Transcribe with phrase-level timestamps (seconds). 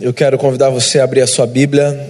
[0.00, 2.08] Eu quero convidar você a abrir a sua Bíblia.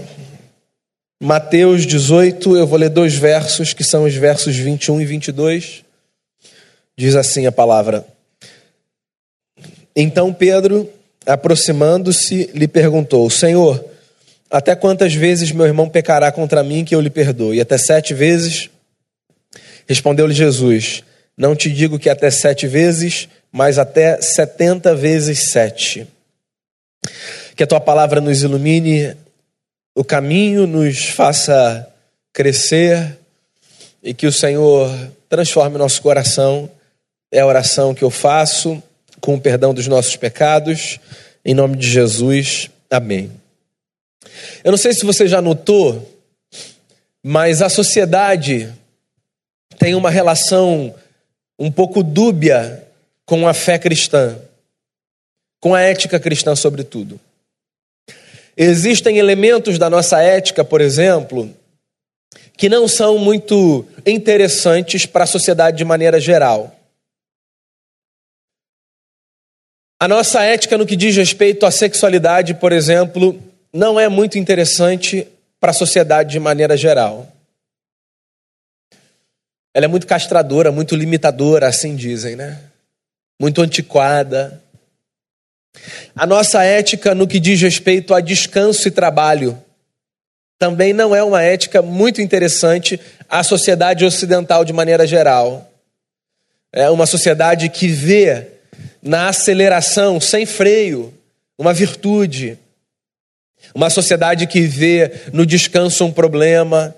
[1.23, 5.85] Mateus 18, eu vou ler dois versos, que são os versos 21 e 22.
[6.97, 8.07] Diz assim a palavra:
[9.95, 10.89] Então Pedro,
[11.27, 13.85] aproximando-se, lhe perguntou: Senhor,
[14.51, 17.61] até quantas vezes meu irmão pecará contra mim que eu lhe perdoe?
[17.61, 18.71] Até sete vezes?
[19.87, 21.05] Respondeu-lhe Jesus:
[21.37, 26.09] Não te digo que até sete vezes, mas até setenta vezes sete.
[27.57, 29.17] Que a tua palavra nos ilumine
[29.95, 31.89] o caminho, nos faça
[32.33, 33.17] crescer
[34.03, 34.91] e que o Senhor
[35.29, 36.71] transforme nosso coração.
[37.33, 38.83] É a oração que eu faço
[39.21, 40.99] com o perdão dos nossos pecados.
[41.45, 42.71] Em nome de Jesus.
[42.91, 43.31] Amém.
[44.63, 46.11] Eu não sei se você já notou,
[47.23, 48.73] mas a sociedade
[49.79, 50.95] tem uma relação
[51.59, 52.85] um pouco dúbia
[53.25, 54.37] com a fé cristã,
[55.61, 57.19] com a ética cristã, sobretudo.
[58.57, 61.53] Existem elementos da nossa ética, por exemplo,
[62.57, 66.75] que não são muito interessantes para a sociedade de maneira geral.
[69.99, 73.41] A nossa ética no que diz respeito à sexualidade, por exemplo,
[73.73, 75.27] não é muito interessante
[75.59, 77.27] para a sociedade de maneira geral.
[79.73, 82.61] Ela é muito castradora, muito limitadora, assim dizem, né?
[83.41, 84.63] Muito antiquada.
[86.15, 89.61] A nossa ética no que diz respeito a descanso e trabalho
[90.59, 95.71] também não é uma ética muito interessante à sociedade ocidental de maneira geral.
[96.73, 98.47] É uma sociedade que vê
[99.03, 101.13] na aceleração sem freio
[101.59, 102.59] uma virtude.
[103.75, 106.95] Uma sociedade que vê no descanso um problema.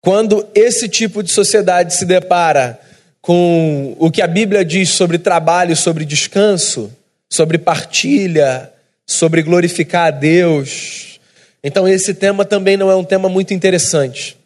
[0.00, 2.80] Quando esse tipo de sociedade se depara
[3.20, 6.90] com o que a Bíblia diz sobre trabalho, sobre descanso,
[7.32, 8.70] sobre partilha,
[9.06, 11.18] sobre glorificar a Deus.
[11.64, 14.36] Então, esse tema também não é um tema muito interessante.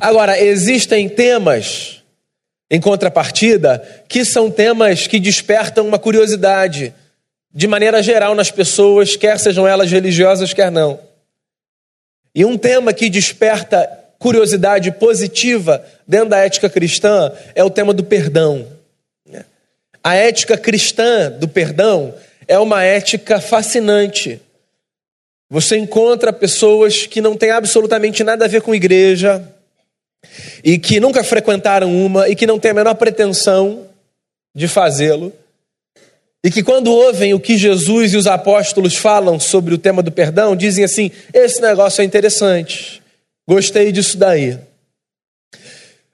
[0.00, 2.04] Agora, existem temas,
[2.70, 6.94] em contrapartida, que são temas que despertam uma curiosidade,
[7.52, 11.00] de maneira geral, nas pessoas, quer sejam elas religiosas, quer não.
[12.32, 13.90] E um tema que desperta
[14.20, 18.75] curiosidade positiva dentro da ética cristã é o tema do perdão.
[20.06, 22.14] A ética cristã do perdão
[22.46, 24.40] é uma ética fascinante.
[25.50, 29.42] Você encontra pessoas que não têm absolutamente nada a ver com igreja
[30.62, 33.88] e que nunca frequentaram uma e que não têm a menor pretensão
[34.54, 35.32] de fazê-lo.
[36.44, 40.12] E que, quando ouvem o que Jesus e os apóstolos falam sobre o tema do
[40.12, 43.02] perdão, dizem assim: esse negócio é interessante,
[43.44, 44.56] gostei disso daí.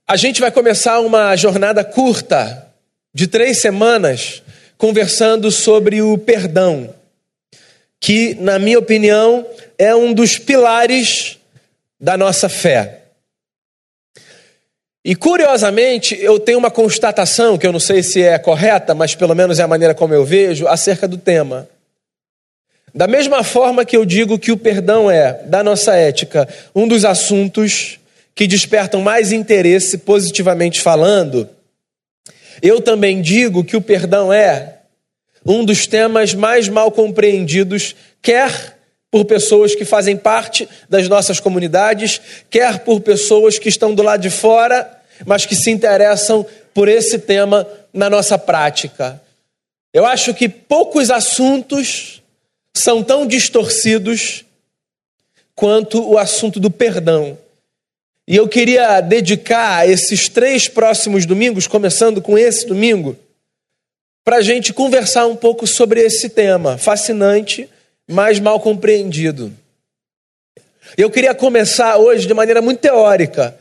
[0.08, 2.71] A gente vai começar uma jornada curta
[3.14, 4.42] de três semanas
[4.78, 6.92] conversando sobre o perdão,
[8.00, 9.46] que, na minha opinião,
[9.78, 11.38] é um dos pilares
[12.00, 13.02] da nossa fé.
[15.04, 19.34] E curiosamente, eu tenho uma constatação, que eu não sei se é correta, mas pelo
[19.34, 21.68] menos é a maneira como eu vejo, acerca do tema.
[22.94, 27.04] Da mesma forma que eu digo que o perdão é, da nossa ética, um dos
[27.04, 27.98] assuntos
[28.34, 31.48] que despertam mais interesse, positivamente falando,
[32.60, 34.78] eu também digo que o perdão é
[35.44, 38.78] um dos temas mais mal compreendidos, quer
[39.10, 44.22] por pessoas que fazem parte das nossas comunidades, quer por pessoas que estão do lado
[44.22, 44.90] de fora,
[45.26, 49.20] mas que se interessam por esse tema na nossa prática.
[49.92, 52.22] Eu acho que poucos assuntos
[52.74, 54.44] são tão distorcidos
[55.54, 57.36] quanto o assunto do perdão.
[58.26, 63.16] E eu queria dedicar esses três próximos domingos, começando com esse domingo,
[64.24, 67.68] para a gente conversar um pouco sobre esse tema fascinante,
[68.08, 69.52] mas mal compreendido.
[70.96, 73.58] Eu queria começar hoje de maneira muito teórica,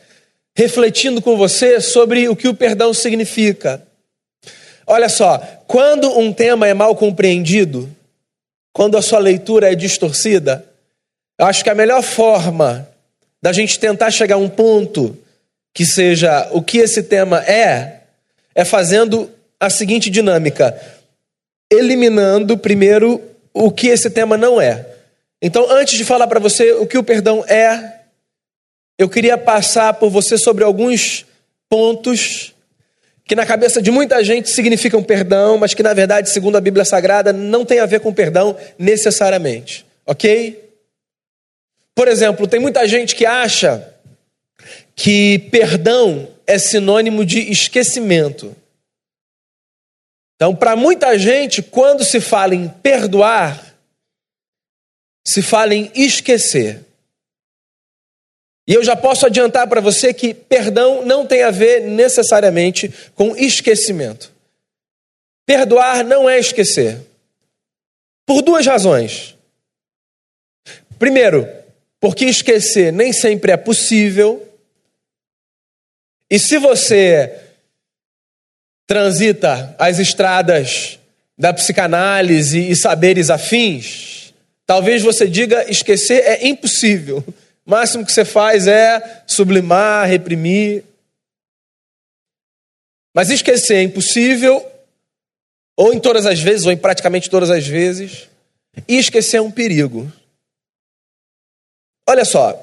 [0.56, 3.82] refletindo com você sobre o que o perdão significa.
[4.86, 7.90] Olha só, quando um tema é mal compreendido,
[8.74, 10.66] quando a sua leitura é distorcida,
[11.40, 12.91] eu acho que a melhor forma
[13.42, 15.18] da gente tentar chegar a um ponto
[15.74, 18.02] que seja o que esse tema é,
[18.54, 20.80] é fazendo a seguinte dinâmica:
[21.72, 23.22] eliminando primeiro
[23.54, 24.86] o que esse tema não é.
[25.42, 28.02] Então, antes de falar para você o que o perdão é,
[28.98, 31.26] eu queria passar por você sobre alguns
[31.68, 32.54] pontos
[33.26, 36.84] que na cabeça de muita gente significam perdão, mas que na verdade, segundo a Bíblia
[36.84, 39.86] Sagrada, não tem a ver com perdão necessariamente.
[40.06, 40.71] Ok?
[41.96, 43.94] Por exemplo, tem muita gente que acha
[44.96, 48.56] que perdão é sinônimo de esquecimento.
[50.36, 53.76] Então, para muita gente, quando se fala em perdoar,
[55.28, 56.84] se fala em esquecer.
[58.68, 63.36] E eu já posso adiantar para você que perdão não tem a ver necessariamente com
[63.36, 64.32] esquecimento.
[65.46, 67.00] Perdoar não é esquecer.
[68.26, 69.36] Por duas razões.
[70.98, 71.48] Primeiro,
[72.02, 74.46] porque esquecer nem sempre é possível.
[76.28, 77.40] E se você
[78.88, 81.00] transita as estradas
[81.38, 84.34] da psicanálise e saberes afins,
[84.66, 87.24] talvez você diga esquecer é impossível.
[87.64, 90.84] O máximo que você faz é sublimar, reprimir.
[93.14, 94.66] Mas esquecer é impossível,
[95.78, 98.28] ou em todas as vezes, ou em praticamente todas as vezes,
[98.88, 100.12] e esquecer é um perigo.
[102.08, 102.58] Olha só.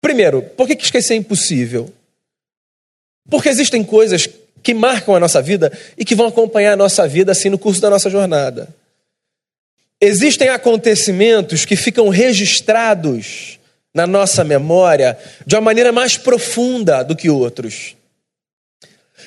[0.00, 1.92] Primeiro, por que esquecer é impossível?
[3.28, 4.28] Porque existem coisas
[4.62, 7.80] que marcam a nossa vida e que vão acompanhar a nossa vida assim no curso
[7.80, 8.68] da nossa jornada.
[10.00, 13.58] Existem acontecimentos que ficam registrados
[13.92, 17.96] na nossa memória de uma maneira mais profunda do que outros.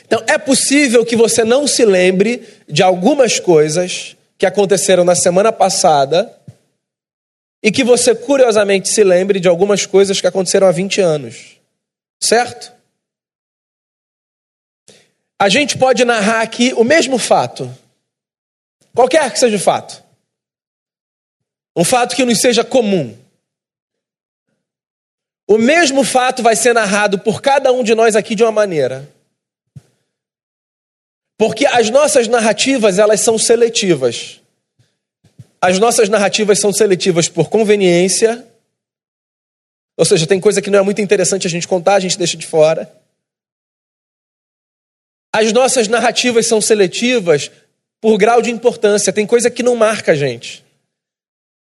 [0.06, 5.52] Então, é possível que você não se lembre de algumas coisas que aconteceram na semana
[5.52, 6.32] passada
[7.64, 11.58] e que você curiosamente se lembre de algumas coisas que aconteceram há 20 anos.
[12.22, 12.74] Certo?
[15.40, 17.74] A gente pode narrar aqui o mesmo fato,
[18.94, 20.04] qualquer que seja o fato.
[21.76, 23.18] Um fato que nos seja comum.
[25.48, 29.10] O mesmo fato vai ser narrado por cada um de nós aqui de uma maneira.
[31.38, 34.43] Porque as nossas narrativas, elas são seletivas.
[35.64, 38.46] As nossas narrativas são seletivas por conveniência,
[39.96, 42.36] ou seja, tem coisa que não é muito interessante a gente contar, a gente deixa
[42.36, 42.94] de fora.
[45.32, 47.50] As nossas narrativas são seletivas
[48.02, 50.66] por grau de importância, tem coisa que não marca a gente.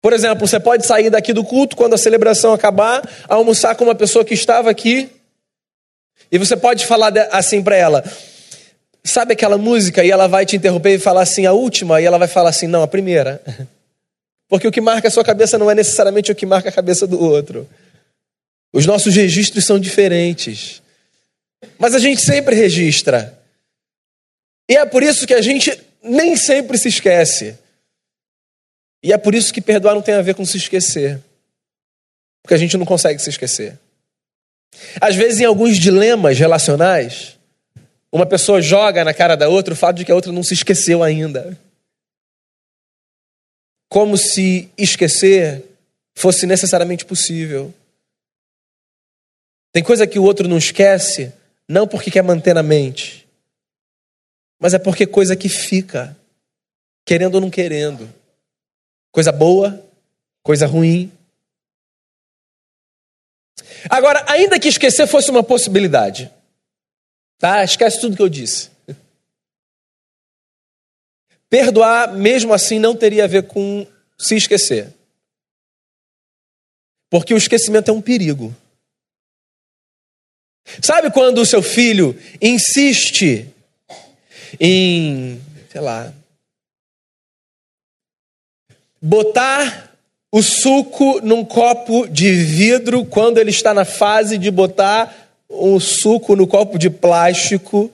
[0.01, 3.93] Por exemplo, você pode sair daqui do culto quando a celebração acabar, almoçar com uma
[3.93, 5.11] pessoa que estava aqui,
[6.31, 8.03] e você pode falar assim para ela:
[9.03, 10.03] Sabe aquela música?
[10.03, 12.65] E ela vai te interromper e falar assim, a última, e ela vai falar assim:
[12.65, 13.39] Não, a primeira.
[14.47, 17.07] Porque o que marca a sua cabeça não é necessariamente o que marca a cabeça
[17.07, 17.67] do outro.
[18.71, 20.81] Os nossos registros são diferentes.
[21.77, 23.37] Mas a gente sempre registra.
[24.69, 27.57] E é por isso que a gente nem sempre se esquece.
[29.03, 31.19] E é por isso que perdoar não tem a ver com se esquecer.
[32.43, 33.79] Porque a gente não consegue se esquecer.
[34.99, 37.37] Às vezes, em alguns dilemas relacionais,
[38.11, 40.53] uma pessoa joga na cara da outra o fato de que a outra não se
[40.53, 41.57] esqueceu ainda
[43.95, 45.63] como se esquecer
[46.13, 47.73] fosse necessariamente possível.
[49.71, 51.31] Tem coisa que o outro não esquece,
[51.65, 53.25] não porque quer manter na mente,
[54.59, 56.13] mas é porque coisa que fica,
[57.05, 58.13] querendo ou não querendo.
[59.13, 59.81] Coisa boa,
[60.43, 61.09] coisa ruim.
[63.89, 66.29] Agora, ainda que esquecer fosse uma possibilidade,
[67.37, 67.63] tá?
[67.63, 68.74] Esquece tudo que eu disse.
[71.49, 73.85] Perdoar, mesmo assim, não teria a ver com
[74.17, 74.93] se esquecer.
[77.09, 78.55] Porque o esquecimento é um perigo.
[80.81, 83.47] Sabe quando o seu filho insiste
[84.59, 85.39] em,
[85.69, 86.11] sei lá,
[89.01, 89.95] botar
[90.31, 96.35] o suco num copo de vidro quando ele está na fase de botar o suco
[96.35, 97.91] no copo de plástico,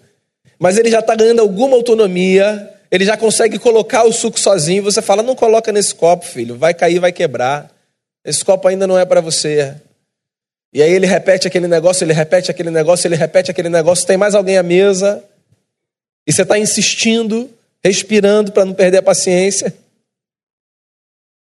[0.58, 4.84] mas ele já está ganhando alguma autonomia ele já consegue colocar o suco sozinho.
[4.84, 7.72] Você fala: não coloca nesse copo, filho, vai cair, vai quebrar.
[8.24, 9.76] Esse copo ainda não é para você.
[10.74, 14.06] E aí ele repete aquele negócio, ele repete aquele negócio, ele repete aquele negócio.
[14.06, 15.24] Tem mais alguém à mesa
[16.28, 17.50] e você está insistindo,
[17.84, 19.74] respirando para não perder a paciência.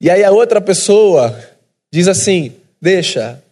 [0.00, 1.38] E aí a outra pessoa
[1.93, 3.43] diz assim: deixa,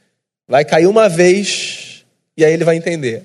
[0.48, 2.04] vai cair uma vez
[2.36, 3.22] e aí ele vai entender.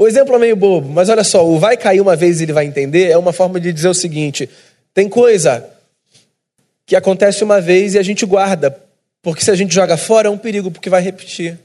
[0.00, 2.52] O exemplo é meio bobo, mas olha só, o vai cair uma vez e ele
[2.52, 4.48] vai entender é uma forma de dizer o seguinte:
[4.94, 5.68] tem coisa
[6.86, 8.70] que acontece uma vez e a gente guarda,
[9.20, 11.58] porque se a gente joga fora é um perigo, porque vai repetir.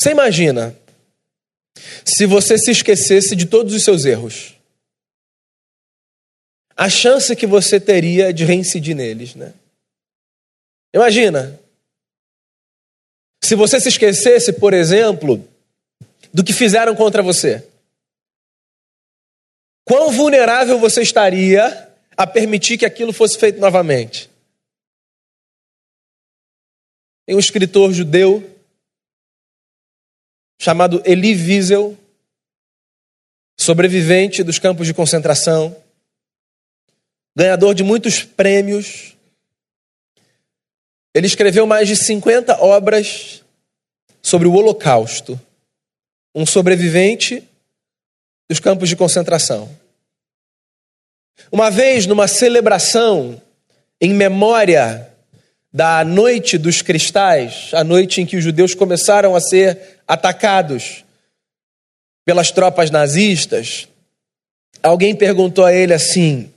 [0.00, 0.74] Você imagina
[2.06, 4.54] se você se esquecesse de todos os seus erros?
[6.74, 9.52] A chance que você teria de reincidir neles, né?
[10.94, 11.60] Imagina.
[13.44, 15.46] Se você se esquecesse, por exemplo,
[16.32, 17.66] do que fizeram contra você?
[19.84, 24.30] Quão vulnerável você estaria a permitir que aquilo fosse feito novamente?
[27.26, 28.58] Tem um escritor judeu
[30.60, 31.96] chamado Elie Wiesel,
[33.58, 35.76] sobrevivente dos campos de concentração,
[37.36, 39.16] ganhador de muitos prêmios
[41.14, 43.42] Ele escreveu mais de 50 obras
[44.22, 45.40] sobre o Holocausto,
[46.38, 47.42] um sobrevivente
[48.48, 49.68] dos campos de concentração.
[51.50, 53.42] Uma vez, numa celebração
[54.00, 55.12] em memória
[55.72, 61.04] da noite dos cristais, a noite em que os judeus começaram a ser atacados
[62.24, 63.88] pelas tropas nazistas,
[64.80, 66.52] alguém perguntou a ele assim: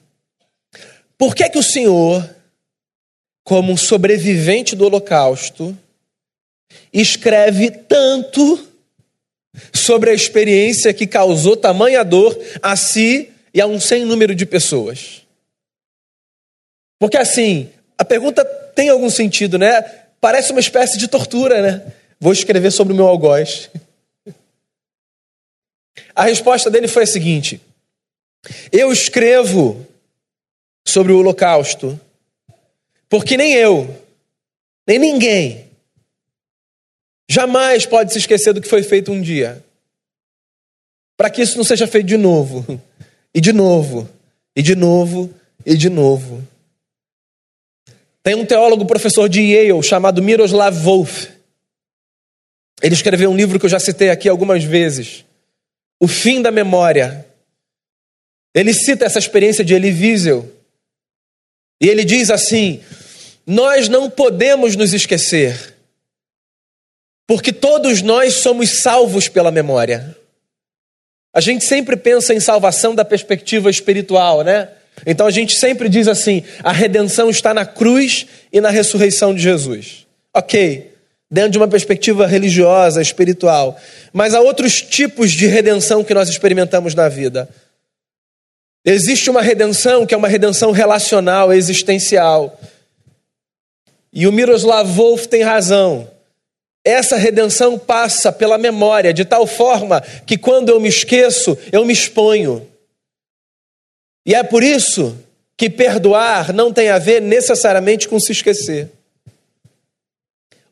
[1.18, 2.30] por que que o Senhor,
[3.44, 5.76] como um sobrevivente do Holocausto,
[6.94, 8.71] escreve tanto
[9.74, 14.46] sobre a experiência que causou tamanha dor a si e a um sem número de
[14.46, 15.25] pessoas?
[17.00, 19.81] Porque assim, a pergunta tem algum sentido, né?
[20.20, 21.93] Parece uma espécie de tortura, né?
[22.20, 23.70] Vou escrever sobre o meu algoz.
[26.15, 27.62] A resposta dele foi a seguinte:
[28.72, 29.86] Eu escrevo
[30.86, 32.00] sobre o Holocausto
[33.12, 33.93] porque nem eu,
[34.88, 35.70] nem ninguém,
[37.32, 39.64] jamais pode se esquecer do que foi feito um dia.
[41.16, 42.66] Para que isso não seja feito de novo,
[43.34, 44.10] e de novo,
[44.54, 45.34] e de novo,
[45.66, 46.46] e de novo.
[48.22, 51.28] Tem um teólogo professor de Yale chamado Miroslav Wolf.
[52.82, 55.24] Ele escreveu um livro que eu já citei aqui algumas vezes,
[56.02, 57.26] O Fim da Memória.
[58.54, 60.52] Ele cita essa experiência de Elie Wiesel.
[61.80, 62.82] E ele diz assim:
[63.48, 65.71] Nós não podemos nos esquecer,
[67.32, 70.18] porque todos nós somos salvos pela memória.
[71.34, 74.68] A gente sempre pensa em salvação da perspectiva espiritual, né?
[75.06, 79.42] Então a gente sempre diz assim: a redenção está na cruz e na ressurreição de
[79.42, 80.06] Jesus.
[80.36, 80.92] Ok,
[81.32, 83.80] dentro de uma perspectiva religiosa, espiritual.
[84.12, 87.48] Mas há outros tipos de redenção que nós experimentamos na vida.
[88.84, 92.60] Existe uma redenção que é uma redenção relacional, existencial.
[94.12, 96.12] E o Miroslav Wolf tem razão.
[96.84, 101.94] Essa redenção passa pela memória, de tal forma que quando eu me esqueço, eu me
[101.94, 102.68] exponho.
[104.26, 105.18] E é por isso
[105.56, 108.90] que perdoar não tem a ver necessariamente com se esquecer.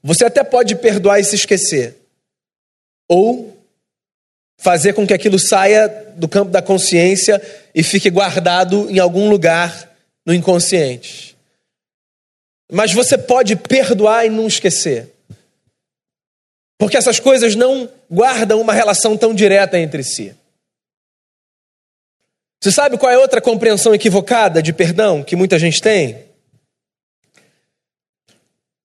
[0.01, 1.95] Você até pode perdoar e se esquecer,
[3.07, 3.55] ou
[4.57, 7.41] fazer com que aquilo saia do campo da consciência
[7.73, 11.37] e fique guardado em algum lugar no inconsciente.
[12.71, 15.13] Mas você pode perdoar e não esquecer.
[16.79, 20.33] Porque essas coisas não guardam uma relação tão direta entre si.
[22.61, 26.23] Você sabe qual é outra compreensão equivocada de perdão que muita gente tem?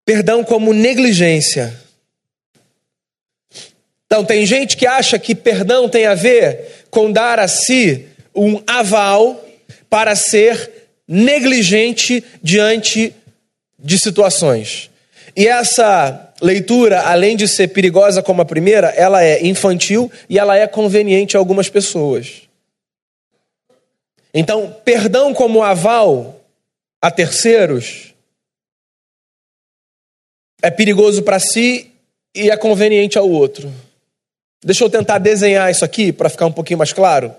[0.04, 1.80] Perdão como negligência.
[4.06, 8.60] Então, tem gente que acha que perdão tem a ver com dar a si um
[8.66, 9.44] aval
[9.88, 13.14] para ser negligente diante
[13.78, 14.90] de situações.
[15.36, 20.56] E essa leitura, além de ser perigosa como a primeira, ela é infantil e ela
[20.56, 22.42] é conveniente a algumas pessoas.
[24.32, 26.38] Então, perdão como aval
[27.00, 28.12] a terceiros
[30.60, 31.90] é perigoso para si
[32.34, 33.72] e é conveniente ao outro.
[34.62, 37.34] Deixa eu tentar desenhar isso aqui para ficar um pouquinho mais claro.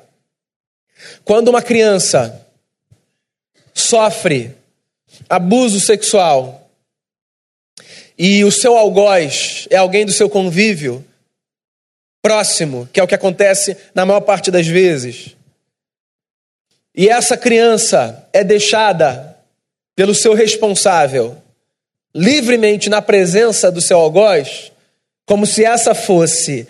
[1.24, 2.44] Quando uma criança
[3.74, 4.56] sofre
[5.30, 6.65] abuso sexual
[8.18, 11.04] e o seu algoz é alguém do seu convívio
[12.22, 15.36] próximo, que é o que acontece na maior parte das vezes,
[16.96, 19.38] e essa criança é deixada
[19.96, 21.38] pelo seu responsável
[22.14, 24.72] livremente na presença do seu algoz,
[25.26, 26.66] como se essa fosse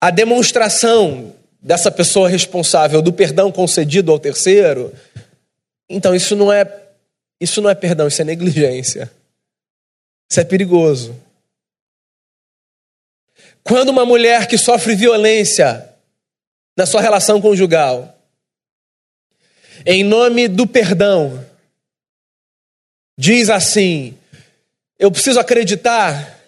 [0.00, 4.94] a demonstração dessa pessoa responsável do perdão concedido ao terceiro,
[5.88, 6.84] então isso não é
[7.40, 9.10] isso não é perdão, isso é negligência.
[10.30, 11.20] Isso é perigoso.
[13.62, 15.94] Quando uma mulher que sofre violência
[16.76, 18.14] na sua relação conjugal
[19.84, 21.44] em nome do perdão,
[23.16, 24.18] diz assim:
[24.98, 26.38] eu preciso acreditar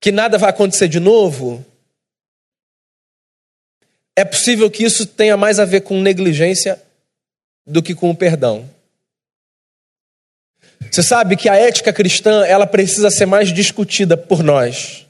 [0.00, 1.64] que nada vai acontecer de novo.
[4.14, 6.82] É possível que isso tenha mais a ver com negligência
[7.66, 8.68] do que com o perdão.
[10.90, 15.06] Você sabe que a ética cristã, ela precisa ser mais discutida por nós.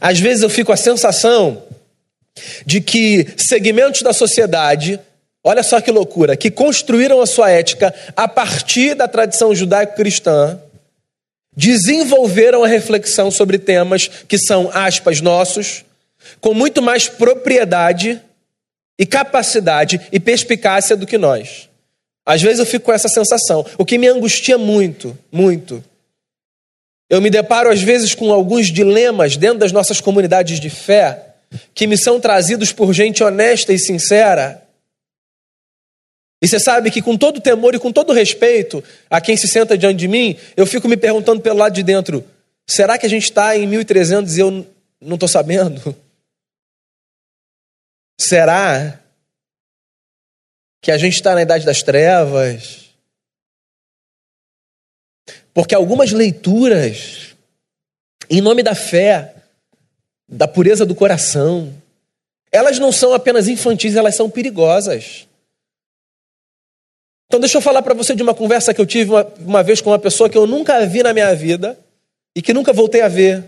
[0.00, 1.62] Às vezes eu fico com a sensação
[2.64, 4.98] de que segmentos da sociedade
[5.44, 10.60] Olha só que loucura, que construíram a sua ética a partir da tradição judaico-cristã,
[11.56, 15.84] desenvolveram a reflexão sobre temas que são, aspas, nossos,
[16.40, 18.20] com muito mais propriedade
[18.96, 21.68] e capacidade e perspicácia do que nós.
[22.24, 25.82] Às vezes eu fico com essa sensação, o que me angustia muito, muito,
[27.10, 31.34] Eu me deparo às vezes com alguns dilemas dentro das nossas comunidades de fé
[31.74, 34.62] que me são trazidos por gente honesta e sincera.
[36.40, 39.76] E você sabe que, com todo temor e com todo respeito a quem se senta
[39.76, 42.24] diante de mim, eu fico me perguntando pelo lado de dentro:
[42.66, 44.66] será que a gente está em 1300 e eu
[45.00, 45.94] não estou sabendo?
[48.18, 49.01] Será
[50.82, 52.90] que a gente está na idade das trevas?
[55.54, 57.36] Porque algumas leituras,
[58.28, 59.34] em nome da fé,
[60.28, 61.72] da pureza do coração,
[62.50, 65.28] elas não são apenas infantis, elas são perigosas.
[67.26, 69.80] Então, deixa eu falar para você de uma conversa que eu tive uma, uma, vez
[69.80, 71.78] com uma pessoa que eu nunca vi na minha vida
[72.34, 73.44] e que nunca voltei a ver,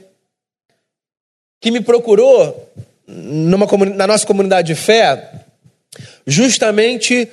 [1.61, 2.73] que me procurou
[3.07, 5.44] numa, na nossa comunidade de fé,
[6.27, 7.29] justamente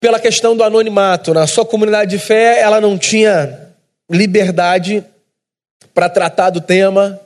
[0.00, 1.32] pela questão do anonimato.
[1.32, 3.72] Na sua comunidade de fé, ela não tinha
[4.10, 5.04] liberdade
[5.94, 7.20] para tratar do tema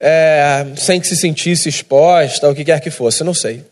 [0.00, 3.64] é, sem que se sentisse exposta, o que quer que fosse, não sei.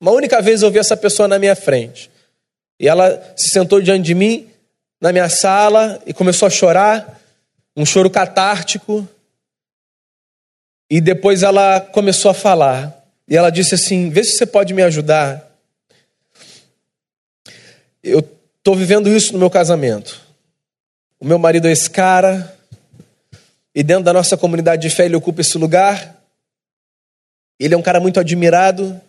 [0.00, 2.10] Uma única vez eu vi essa pessoa na minha frente.
[2.80, 4.48] E ela se sentou diante de mim,
[5.00, 7.20] na minha sala, e começou a chorar,
[7.76, 9.06] um choro catártico.
[10.90, 13.01] E depois ela começou a falar.
[13.28, 15.50] E ela disse assim: Vê se você pode me ajudar.
[18.02, 18.18] Eu
[18.58, 20.20] estou vivendo isso no meu casamento.
[21.18, 22.58] O meu marido é esse cara,
[23.74, 26.20] e dentro da nossa comunidade de fé ele ocupa esse lugar.
[27.58, 29.00] Ele é um cara muito admirado,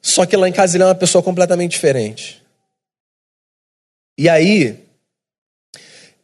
[0.00, 2.40] só que lá em casa ele é uma pessoa completamente diferente.
[4.16, 4.78] E aí,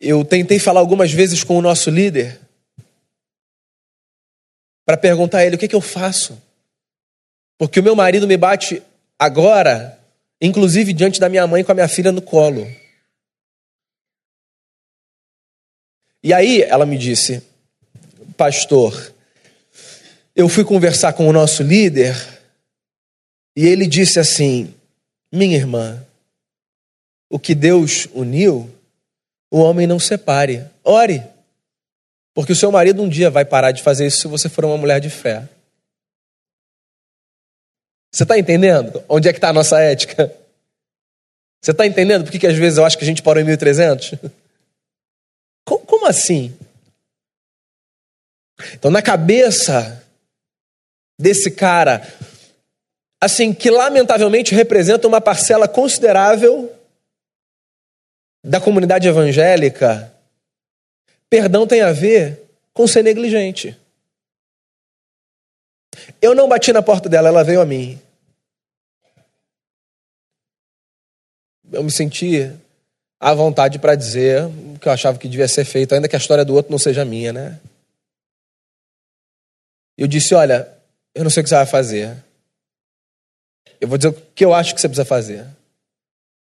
[0.00, 2.43] eu tentei falar algumas vezes com o nosso líder
[4.84, 6.40] para perguntar a ele o que, que eu faço.
[7.58, 8.82] Porque o meu marido me bate
[9.18, 9.98] agora
[10.40, 12.66] inclusive diante da minha mãe com a minha filha no colo.
[16.22, 17.42] E aí ela me disse,
[18.36, 19.14] pastor,
[20.34, 22.14] eu fui conversar com o nosso líder
[23.56, 24.74] e ele disse assim:
[25.32, 26.04] minha irmã,
[27.30, 28.70] o que Deus uniu,
[29.50, 30.64] o homem não separe.
[30.82, 31.22] Ore,
[32.34, 34.76] porque o seu marido um dia vai parar de fazer isso se você for uma
[34.76, 35.48] mulher de fé.
[38.12, 40.34] Você está entendendo onde é que está a nossa ética?
[41.62, 44.14] Você está entendendo por que, às vezes eu acho que a gente parou em 1300?
[45.66, 46.54] Como, como assim?
[48.74, 50.04] Então, na cabeça
[51.18, 52.06] desse cara,
[53.18, 56.70] assim, que lamentavelmente representa uma parcela considerável
[58.44, 60.13] da comunidade evangélica,
[61.34, 62.40] perdão tem a ver
[62.72, 63.76] com ser negligente.
[66.22, 68.00] Eu não bati na porta dela, ela veio a mim.
[71.72, 72.52] Eu me senti
[73.18, 76.18] à vontade para dizer o que eu achava que devia ser feito, ainda que a
[76.20, 77.60] história do outro não seja minha, né?
[79.98, 80.72] Eu disse: Olha,
[81.16, 82.16] eu não sei o que você vai fazer.
[83.80, 85.44] Eu vou dizer o que eu acho que você precisa fazer.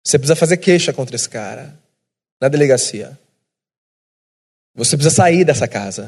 [0.01, 1.77] Você precisa fazer queixa contra esse cara
[2.39, 3.19] na delegacia.
[4.77, 6.07] Você precisa sair dessa casa.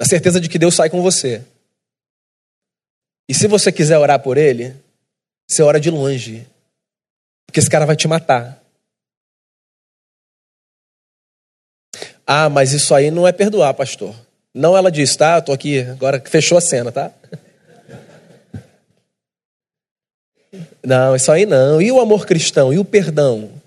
[0.00, 1.44] Na certeza de que Deus sai com você.
[3.28, 4.74] E se você quiser orar por ele,
[5.46, 6.46] você ora de longe.
[7.46, 8.64] Porque esse cara vai te matar.
[12.26, 14.16] Ah, mas isso aí não é perdoar, pastor.
[14.54, 15.42] Não, ela disse, tá?
[15.42, 17.12] Tô aqui, agora fechou a cena, tá?
[20.82, 21.82] Não, isso aí não.
[21.82, 22.72] E o amor cristão?
[22.72, 23.57] E o perdão?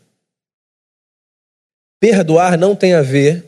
[2.02, 3.46] Perdoar não tem a ver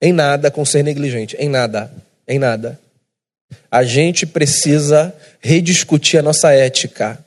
[0.00, 1.34] em nada com ser negligente.
[1.38, 1.90] Em nada.
[2.28, 2.78] Em nada.
[3.70, 7.18] A gente precisa rediscutir a nossa ética.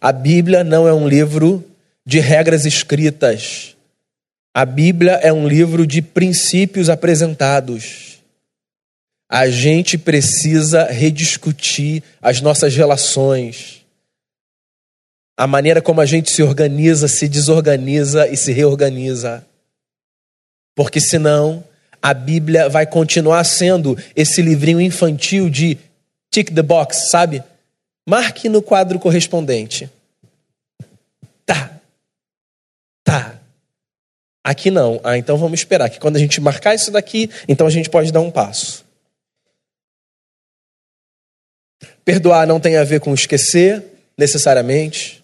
[0.00, 1.64] A Bíblia não é um livro
[2.06, 3.74] de regras escritas.
[4.54, 8.20] A Bíblia é um livro de princípios apresentados.
[9.28, 13.81] A gente precisa rediscutir as nossas relações.
[15.36, 19.46] A maneira como a gente se organiza, se desorganiza e se reorganiza.
[20.74, 21.64] Porque senão
[22.00, 25.78] a Bíblia vai continuar sendo esse livrinho infantil de
[26.30, 27.42] tick the box, sabe?
[28.08, 29.88] Marque no quadro correspondente.
[31.46, 31.78] Tá.
[33.04, 33.38] Tá.
[34.42, 35.00] Aqui não.
[35.04, 38.10] Ah, então vamos esperar que quando a gente marcar isso daqui, então a gente pode
[38.10, 38.84] dar um passo.
[42.04, 43.84] Perdoar não tem a ver com esquecer,
[44.18, 45.21] necessariamente.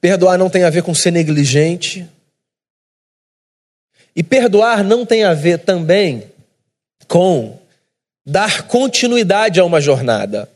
[0.00, 2.08] Perdoar não tem a ver com ser negligente.
[4.14, 6.30] E perdoar não tem a ver também
[7.06, 7.58] com
[8.24, 10.48] dar continuidade a uma jornada.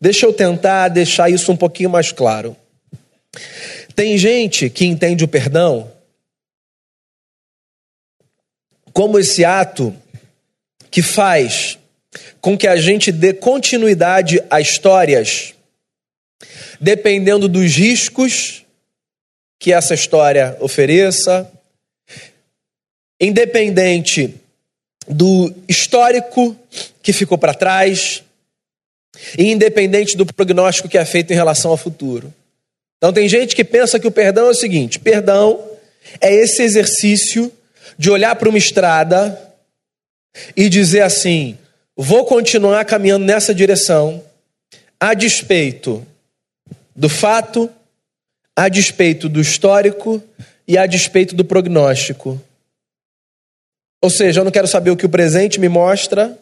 [0.00, 2.56] Deixa eu tentar deixar isso um pouquinho mais claro.
[3.94, 5.90] Tem gente que entende o perdão
[8.92, 9.94] como esse ato
[10.90, 11.78] que faz
[12.40, 15.54] com que a gente dê continuidade a histórias
[16.80, 18.64] dependendo dos riscos
[19.58, 21.50] que essa história ofereça,
[23.20, 24.34] independente
[25.06, 26.56] do histórico
[27.02, 28.22] que ficou para trás,
[29.36, 32.32] e independente do prognóstico que é feito em relação ao futuro.
[32.96, 35.62] Então, tem gente que pensa que o perdão é o seguinte: perdão
[36.20, 37.52] é esse exercício
[37.98, 39.38] de olhar para uma estrada
[40.56, 41.58] e dizer assim:
[41.96, 44.22] vou continuar caminhando nessa direção,
[44.98, 46.06] a despeito
[47.00, 47.70] do fato,
[48.54, 50.22] a despeito do histórico
[50.68, 52.38] e a despeito do prognóstico.
[54.02, 56.38] Ou seja, eu não quero saber o que o presente me mostra,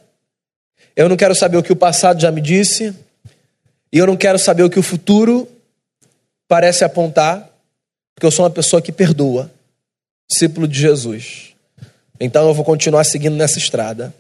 [0.97, 2.93] eu não quero saber o que o passado já me disse,
[3.93, 5.49] e eu não quero saber o que o futuro
[6.49, 7.49] parece apontar,
[8.13, 9.49] porque eu sou uma pessoa que perdoa,
[10.29, 11.55] discípulo de Jesus.
[12.19, 14.13] Então eu vou continuar seguindo nessa estrada.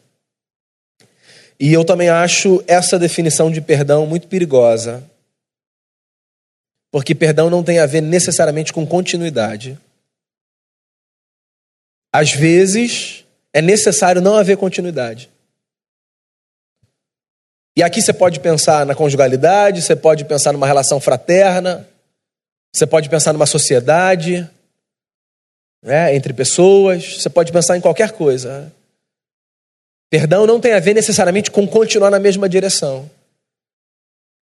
[1.59, 5.03] E eu também acho essa definição de perdão muito perigosa.
[6.91, 9.79] Porque perdão não tem a ver necessariamente com continuidade.
[12.13, 15.31] Às vezes, é necessário não haver continuidade.
[17.77, 21.89] E aqui você pode pensar na conjugalidade, você pode pensar numa relação fraterna,
[22.75, 24.49] você pode pensar numa sociedade,
[25.83, 28.73] né, entre pessoas, você pode pensar em qualquer coisa.
[30.11, 33.09] Perdão não tem a ver necessariamente com continuar na mesma direção.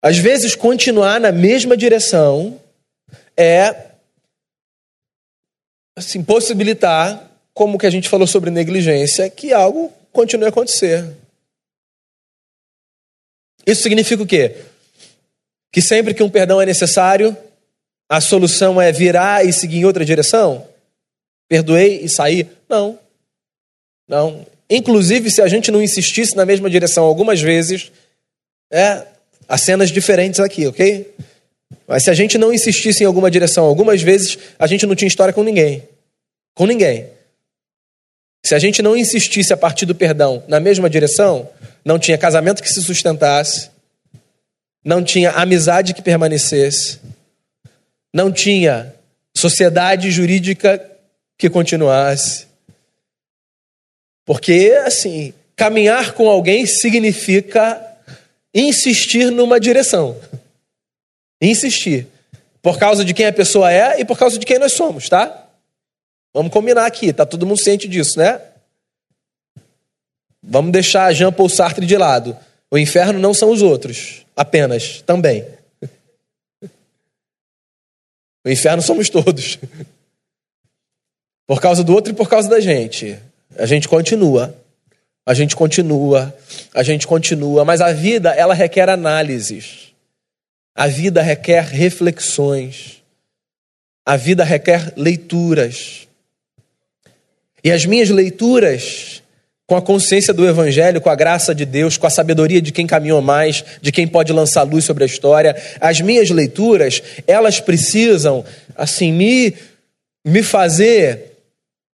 [0.01, 2.61] Às vezes, continuar na mesma direção
[3.37, 3.91] é
[5.97, 11.15] assim, possibilitar como que a gente falou sobre negligência, que algo continue a acontecer.
[13.65, 14.57] Isso significa o quê?
[15.71, 17.35] Que sempre que um perdão é necessário,
[18.07, 20.67] a solução é virar e seguir em outra direção?
[21.47, 22.49] Perdoei e sair?
[22.69, 22.99] Não.
[24.07, 24.45] Não.
[24.69, 27.91] Inclusive, se a gente não insistisse na mesma direção algumas vezes,
[28.71, 29.07] é,
[29.47, 31.13] há cenas diferentes aqui, ok?
[31.87, 35.07] Mas se a gente não insistisse em alguma direção algumas vezes, a gente não tinha
[35.07, 35.83] história com ninguém.
[36.53, 37.07] Com ninguém.
[38.45, 41.49] Se a gente não insistisse a partir do perdão na mesma direção,
[41.83, 43.69] não tinha casamento que se sustentasse,
[44.83, 46.99] não tinha amizade que permanecesse,
[48.13, 48.93] não tinha
[49.35, 50.79] sociedade jurídica
[51.37, 52.45] que continuasse.
[54.25, 57.94] Porque, assim, caminhar com alguém significa
[58.55, 60.17] insistir numa direção.
[61.41, 62.07] Insistir.
[62.61, 65.49] Por causa de quem a pessoa é e por causa de quem nós somos, tá?
[66.33, 68.41] Vamos combinar aqui, tá todo mundo ciente disso, né?
[70.41, 72.37] Vamos deixar Jean Paul Sartre de lado.
[72.71, 75.45] O inferno não são os outros, apenas, também.
[78.45, 79.59] O inferno somos todos.
[81.47, 83.19] Por causa do outro e por causa da gente.
[83.57, 84.55] A gente continua.
[85.25, 86.35] A gente continua.
[86.73, 87.65] A gente continua.
[87.65, 89.93] Mas a vida, ela requer análises.
[90.75, 93.01] A vida requer reflexões.
[94.05, 96.07] A vida requer leituras.
[97.63, 99.23] E as minhas leituras,
[99.65, 102.85] com a consciência do Evangelho, com a graça de Deus, com a sabedoria de quem
[102.85, 108.45] caminhou mais, de quem pode lançar luz sobre a história, as minhas leituras, elas precisam,
[108.75, 109.55] assim, me,
[110.23, 111.31] me fazer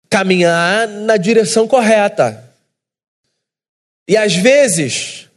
[0.08, 2.49] caminhar na direção correta.
[4.08, 5.28] E às vezes,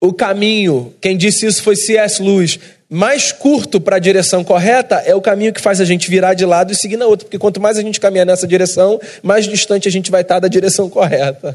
[0.00, 2.22] o caminho, quem disse isso foi C.S.
[2.22, 6.32] Lewis, mais curto para a direção correta é o caminho que faz a gente virar
[6.34, 9.46] de lado e seguir na outra, porque quanto mais a gente caminhar nessa direção, mais
[9.46, 11.54] distante a gente vai estar da direção correta.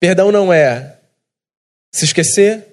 [0.00, 0.96] Perdão não é
[1.92, 2.66] se esquecer,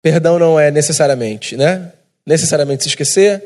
[0.00, 1.92] perdão não é necessariamente, né?
[2.24, 3.42] Necessariamente se esquecer,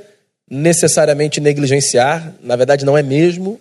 [0.48, 3.60] necessariamente negligenciar, na verdade não é mesmo.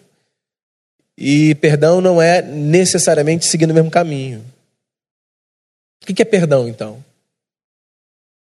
[1.18, 4.44] E perdão não é necessariamente seguir no mesmo caminho.
[6.02, 7.04] O que é perdão, então?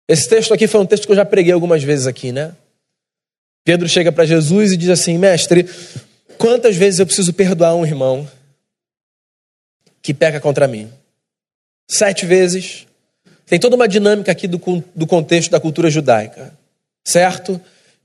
[0.07, 2.55] Esse texto aqui foi um texto que eu já preguei algumas vezes aqui, né?
[3.63, 5.67] Pedro chega para Jesus e diz assim: Mestre,
[6.37, 8.29] quantas vezes eu preciso perdoar um irmão
[10.01, 10.91] que peca contra mim?
[11.89, 12.85] Sete vezes.
[13.47, 14.59] Tem toda uma dinâmica aqui do,
[14.95, 16.55] do contexto da cultura judaica,
[17.03, 17.59] certo?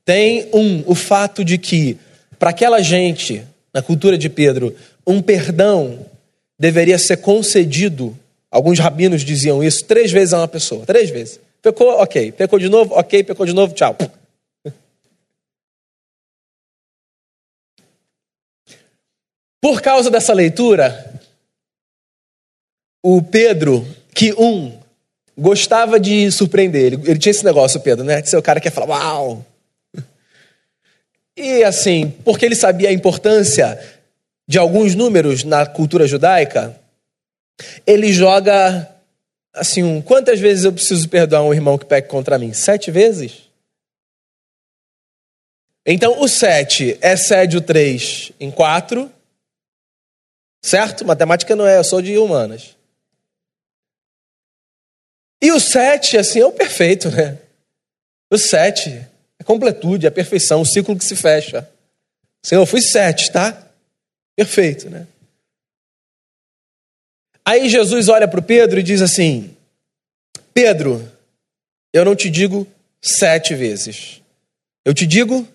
[0.04, 1.98] Tem um, o fato de que,
[2.38, 4.74] para aquela gente, na cultura de Pedro,
[5.06, 6.06] um perdão
[6.59, 8.16] deveria ser concedido
[8.50, 10.85] Alguns rabinos diziam isso três vezes a uma pessoa.
[10.85, 11.38] Três vezes.
[11.62, 12.33] Pecou, ok.
[12.33, 13.22] Pecou de novo, ok.
[13.22, 13.96] Pecou de novo, tchau.
[19.61, 21.14] Por causa dessa leitura,
[23.02, 24.76] o Pedro, que um,
[25.38, 26.94] gostava de surpreender.
[26.94, 28.20] Ele, ele tinha esse negócio, Pedro, né?
[28.20, 29.46] De ser o cara que ia falar, uau!
[31.40, 33.81] E assim, porque ele sabia a importância
[34.46, 36.79] de alguns números na cultura judaica,
[37.87, 38.94] ele joga
[39.55, 42.53] assim, um, quantas vezes eu preciso perdoar um irmão que peca contra mim?
[42.53, 43.48] Sete vezes?
[45.87, 49.11] Então o sete excede o três em quatro,
[50.62, 51.07] certo?
[51.07, 52.76] Matemática não é, eu sou de humanas.
[55.42, 57.38] E o sete, assim, é o perfeito, né?
[58.31, 59.10] O sete é
[59.51, 61.69] completude, a perfeição, o ciclo que se fecha.
[62.41, 63.69] Senhor, fui sete, tá?
[64.37, 65.09] Perfeito, né?
[67.45, 69.57] Aí Jesus olha para Pedro e diz assim:
[70.55, 71.11] Pedro,
[71.93, 72.65] eu não te digo
[73.03, 74.23] sete vezes,
[74.85, 75.47] eu te digo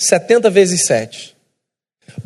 [0.00, 1.36] setenta vezes sete.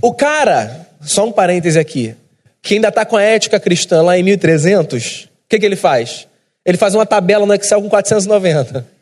[0.02, 2.14] O cara, só um parêntese aqui,
[2.60, 6.28] que ainda está com a ética cristã lá em 1300, o que, que ele faz?
[6.62, 8.93] Ele faz uma tabela no Excel com 490.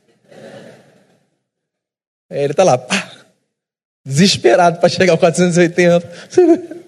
[2.32, 3.12] Aí ele está lá, pá,
[4.06, 6.10] desesperado para chegar ao 480.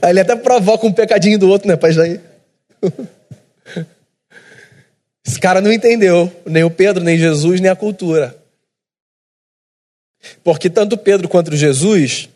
[0.00, 2.20] Aí ele até provoca um pecadinho do outro, né, para já ir.
[5.24, 8.34] Esse cara não entendeu, nem o Pedro, nem Jesus, nem a cultura.
[10.42, 12.30] Porque tanto Pedro quanto Jesus,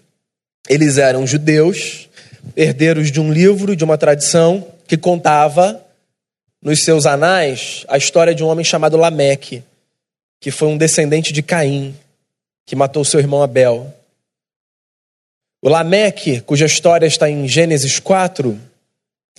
[0.68, 2.10] eles eram judeus,
[2.54, 5.82] herdeiros de um livro, de uma tradição que contava
[6.62, 9.62] nos seus anais a história de um homem chamado Lameque,
[10.38, 11.94] que foi um descendente de Caim,
[12.66, 13.92] que matou seu irmão Abel.
[15.62, 18.60] O Lameque, cuja história está em Gênesis 4,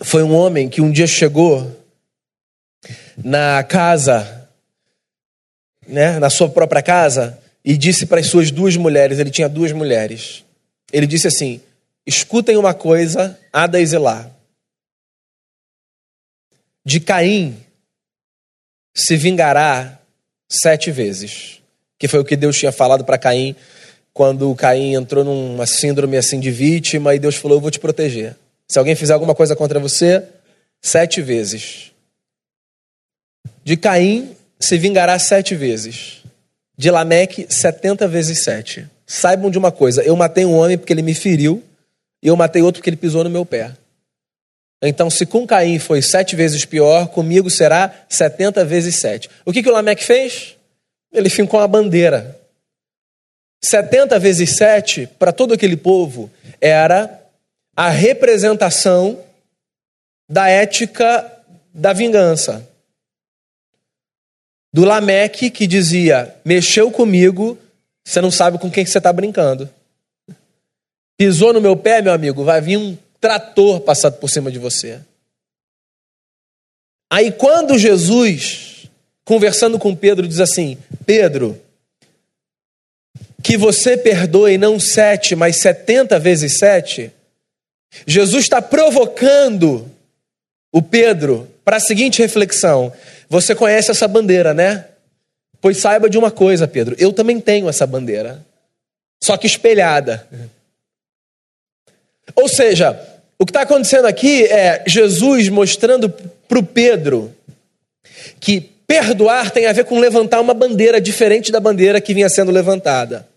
[0.02, 1.76] foi um homem que um dia chegou
[3.18, 4.50] na casa,
[5.88, 9.72] né, na sua própria casa, e disse para as suas duas mulheres, ele tinha duas
[9.72, 10.44] mulheres.
[10.92, 11.62] Ele disse assim:
[12.06, 14.32] escutem uma coisa, Ada e Zilá.
[16.86, 17.60] De Caim
[18.96, 20.00] se vingará
[20.48, 21.62] sete vezes.
[21.98, 23.56] Que foi o que Deus tinha falado para Caim
[24.14, 28.36] quando Caim entrou numa síndrome assim de vítima e Deus falou: Eu vou te proteger.
[28.68, 30.24] Se alguém fizer alguma coisa contra você,
[30.82, 31.92] sete vezes.
[33.64, 36.24] De Caim se vingará sete vezes.
[36.78, 38.88] De Lameque, setenta vezes sete.
[39.06, 41.64] Saibam de uma coisa: eu matei um homem porque ele me feriu,
[42.24, 43.74] e eu matei outro porque ele pisou no meu pé.
[44.82, 49.30] Então, se com Caim foi sete vezes pior, comigo será setenta vezes sete.
[49.44, 50.55] O que, que o Lameque fez?
[51.16, 52.40] Ele fincou uma bandeira.
[53.64, 57.24] Setenta vezes sete, para todo aquele povo, era
[57.76, 59.24] a representação
[60.30, 61.32] da ética
[61.74, 62.68] da vingança
[64.76, 67.58] do Lameque que dizia: mexeu comigo,
[68.06, 69.70] você não sabe com quem você está brincando.
[71.18, 75.00] Pisou no meu pé, meu amigo, vai vir um trator passado por cima de você.
[77.10, 78.75] Aí quando Jesus,
[79.26, 81.60] conversando com Pedro, diz assim: Pedro,
[83.44, 87.12] que você perdoe não sete, mas setenta vezes sete,
[88.08, 89.90] Jesus está provocando
[90.72, 92.94] o Pedro para a seguinte reflexão:
[93.28, 94.86] você conhece essa bandeira, né?
[95.60, 98.46] Pois saiba de uma coisa, Pedro, eu também tenho essa bandeira,
[99.24, 100.28] só que espelhada.
[102.36, 103.00] Ou seja,
[103.40, 107.34] o que está acontecendo aqui é Jesus mostrando para o Pedro
[108.40, 112.52] que perdoar tem a ver com levantar uma bandeira diferente da bandeira que vinha sendo
[112.52, 113.28] levantada.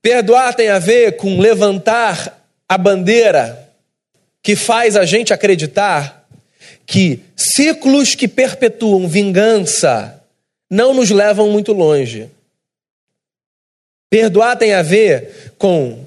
[0.00, 3.70] Perdoar tem a ver com levantar a bandeira
[4.42, 6.24] que faz a gente acreditar
[6.86, 10.22] que ciclos que perpetuam vingança
[10.70, 12.30] não nos levam muito longe.
[14.08, 16.06] Perdoar tem a ver com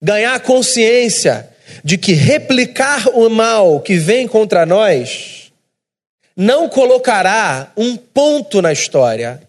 [0.00, 1.48] ganhar consciência
[1.84, 5.45] de que replicar o mal que vem contra nós
[6.36, 9.42] não colocará um ponto na história,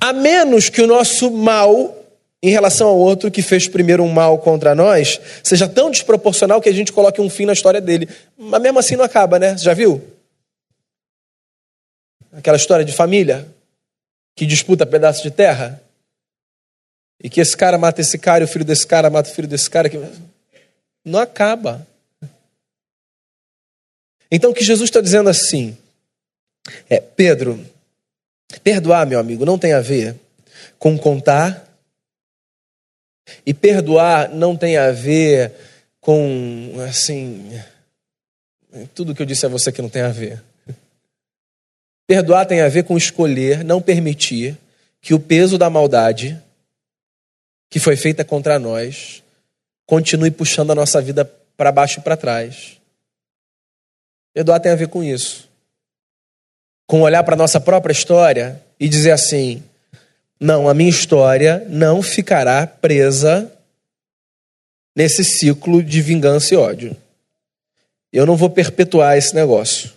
[0.00, 1.94] a menos que o nosso mal
[2.42, 6.68] em relação ao outro que fez primeiro um mal contra nós, seja tão desproporcional que
[6.68, 8.08] a gente coloque um fim na história dele.
[8.38, 9.56] Mas mesmo assim não acaba, né?
[9.56, 10.02] Você já viu?
[12.32, 13.48] Aquela história de família
[14.36, 15.82] que disputa pedaços de terra.
[17.20, 19.48] E que esse cara mata esse cara, e o filho desse cara mata o filho
[19.48, 19.88] desse cara.
[19.88, 19.98] Que...
[21.04, 21.84] Não acaba.
[24.30, 25.76] Então o que Jesus está dizendo assim
[26.88, 27.64] é: Pedro,
[28.62, 30.16] perdoar, meu amigo, não tem a ver
[30.78, 31.66] com contar
[33.44, 35.52] e perdoar não tem a ver
[36.00, 37.60] com, assim,
[38.94, 40.42] tudo que eu disse a você que não tem a ver.
[42.06, 44.56] Perdoar tem a ver com escolher, não permitir
[45.00, 46.40] que o peso da maldade
[47.68, 49.22] que foi feita contra nós
[49.84, 51.24] continue puxando a nossa vida
[51.56, 52.75] para baixo e para trás.
[54.36, 55.48] Perdoar tem a ver com isso.
[56.86, 59.62] Com olhar para a nossa própria história e dizer assim:
[60.38, 63.50] Não, a minha história não ficará presa
[64.94, 66.94] nesse ciclo de vingança e ódio.
[68.12, 69.90] Eu não vou perpetuar esse negócio.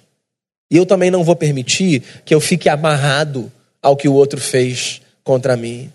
[0.71, 5.01] E eu também não vou permitir que eu fique amarrado ao que o outro fez
[5.21, 5.91] contra mim.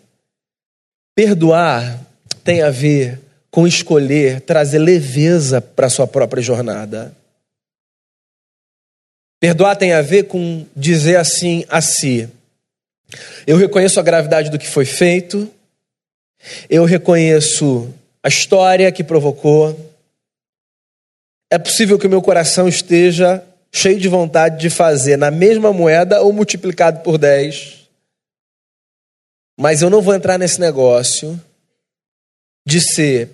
[1.14, 1.98] Perdoar
[2.44, 3.18] tem a ver
[3.50, 7.23] com escolher trazer leveza para a sua própria jornada.
[9.44, 12.26] Perdoar tem a ver com dizer assim a si:
[13.46, 15.52] eu reconheço a gravidade do que foi feito,
[16.70, 19.78] eu reconheço a história que provocou.
[21.52, 26.22] É possível que o meu coração esteja cheio de vontade de fazer na mesma moeda
[26.22, 27.86] ou multiplicado por 10.
[29.60, 31.38] Mas eu não vou entrar nesse negócio
[32.66, 33.28] de ser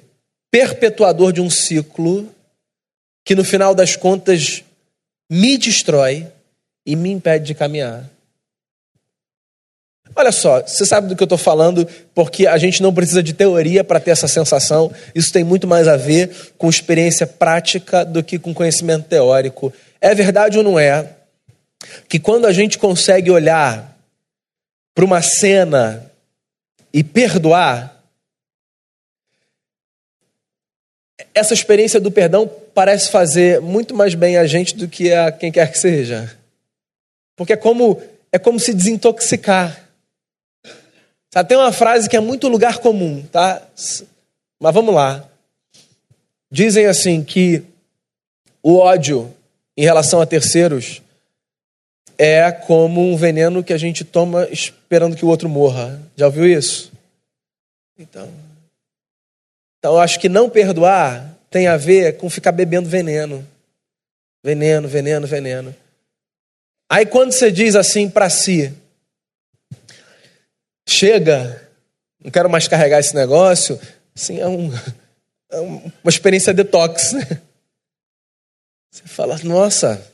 [0.50, 2.28] perpetuador de um ciclo
[3.24, 4.64] que no final das contas
[5.30, 6.26] me destrói
[6.84, 8.10] e me impede de caminhar.
[10.16, 13.32] Olha só, você sabe do que eu estou falando, porque a gente não precisa de
[13.32, 14.92] teoria para ter essa sensação.
[15.14, 19.72] Isso tem muito mais a ver com experiência prática do que com conhecimento teórico.
[20.00, 21.08] É verdade ou não é
[22.08, 23.96] que quando a gente consegue olhar
[24.94, 26.10] para uma cena
[26.92, 28.02] e perdoar,
[31.32, 35.50] essa experiência do perdão parece fazer muito mais bem a gente do que a quem
[35.52, 36.36] quer que seja.
[37.36, 38.00] Porque é como,
[38.32, 39.88] é como se desintoxicar.
[41.32, 43.62] Sabe, tem uma frase que é muito lugar comum, tá?
[44.60, 45.28] Mas vamos lá.
[46.50, 47.62] Dizem assim que
[48.62, 49.32] o ódio
[49.76, 51.00] em relação a terceiros
[52.18, 55.98] é como um veneno que a gente toma esperando que o outro morra.
[56.16, 56.92] Já ouviu isso?
[57.98, 58.28] Então,
[59.78, 63.46] então eu acho que não perdoar tem a ver com ficar bebendo veneno.
[64.42, 65.74] Veneno, veneno, veneno.
[66.88, 68.72] Aí quando você diz assim para si,
[70.88, 71.68] chega,
[72.22, 73.78] não quero mais carregar esse negócio,
[74.14, 74.70] assim, é, um,
[75.52, 77.14] é uma experiência detox?
[78.92, 80.04] Você fala, nossa,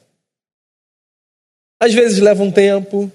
[1.81, 3.11] às vezes leva um tempo,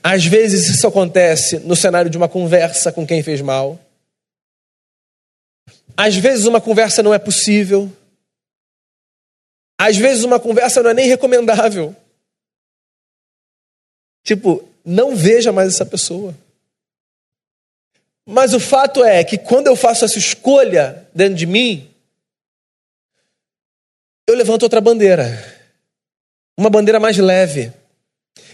[0.00, 3.80] às vezes isso acontece no cenário de uma conversa com quem fez mal,
[5.96, 7.90] às vezes uma conversa não é possível,
[9.78, 11.94] às vezes uma conversa não é nem recomendável.
[14.22, 16.34] Tipo, não veja mais essa pessoa.
[18.24, 21.90] Mas o fato é que quando eu faço essa escolha dentro de mim,
[24.28, 25.26] eu levanto outra bandeira.
[26.56, 27.72] Uma bandeira mais leve.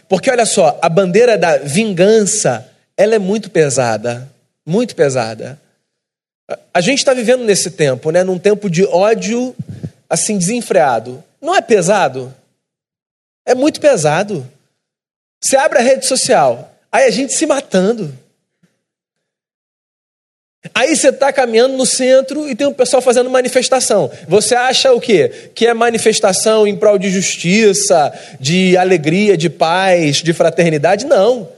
[0.08, 4.32] Porque olha só, a bandeira da vingança, ela é muito pesada.
[4.64, 5.60] Muito pesada.
[6.72, 8.24] A gente está vivendo nesse tempo, né?
[8.24, 9.54] Num tempo de ódio
[10.08, 11.22] assim desenfreado.
[11.40, 12.34] Não é pesado?
[13.46, 14.46] É muito pesado.
[15.40, 18.12] Você abre a rede social, aí a gente se matando.
[20.74, 24.10] Aí você está caminhando no centro e tem um pessoal fazendo manifestação.
[24.26, 25.50] Você acha o quê?
[25.54, 31.06] Que é manifestação em prol de justiça, de alegria, de paz, de fraternidade?
[31.06, 31.48] Não.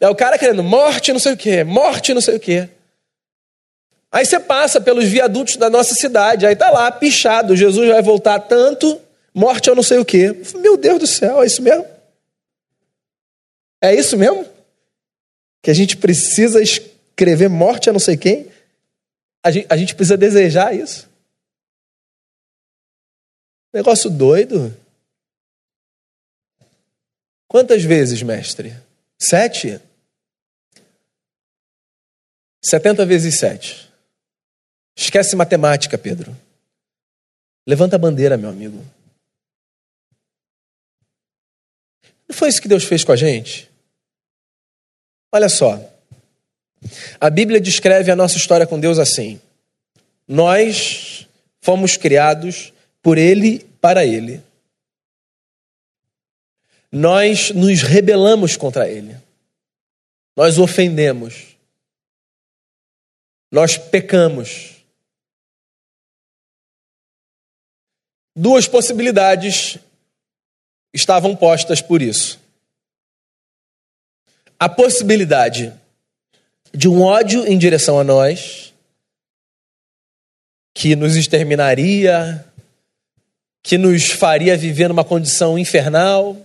[0.00, 2.68] É o cara querendo morte, não sei o quê, morte, não sei o quê.
[4.14, 8.38] Aí você passa pelos viadutos da nossa cidade, aí tá lá, pichado, Jesus vai voltar
[8.38, 9.02] tanto,
[9.34, 10.32] morte eu não sei o quê.
[10.54, 11.84] Meu Deus do céu, é isso mesmo?
[13.82, 14.48] É isso mesmo?
[15.60, 18.48] Que a gente precisa escrever morte a não sei quem?
[19.42, 21.10] A gente, a gente precisa desejar isso?
[23.72, 24.72] Negócio doido.
[27.48, 28.76] Quantas vezes, mestre?
[29.20, 29.80] Sete?
[32.64, 33.83] Setenta vezes sete.
[34.96, 36.36] Esquece matemática, Pedro.
[37.66, 38.84] Levanta a bandeira, meu amigo.
[42.28, 43.70] Não foi isso que Deus fez com a gente?
[45.32, 45.80] Olha só.
[47.20, 49.40] A Bíblia descreve a nossa história com Deus assim:
[50.28, 51.26] Nós
[51.60, 52.72] fomos criados
[53.02, 54.42] por Ele para Ele.
[56.92, 59.16] Nós nos rebelamos contra Ele.
[60.36, 61.56] Nós ofendemos.
[63.50, 64.73] Nós pecamos.
[68.36, 69.78] Duas possibilidades
[70.92, 72.44] estavam postas por isso
[74.58, 75.72] a possibilidade
[76.72, 78.72] de um ódio em direção a nós,
[80.72, 82.44] que nos exterminaria,
[83.62, 86.36] que nos faria viver numa condição infernal,